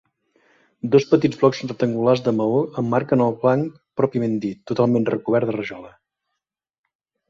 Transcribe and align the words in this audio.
Dos 0.95 1.05
petits 1.11 1.37
blocs 1.41 1.59
rectangulars 1.65 2.25
de 2.29 2.33
maó 2.39 2.57
emmarquen 2.85 3.25
el 3.29 3.37
banc 3.47 3.79
pròpiament 4.03 4.37
dit, 4.49 4.63
totalment 4.75 5.11
recobert 5.15 5.51
de 5.55 5.61
rajola. 5.63 5.97